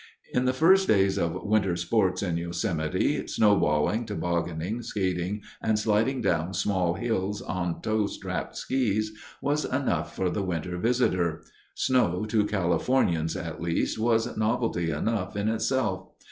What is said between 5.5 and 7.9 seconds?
and sliding down small hills on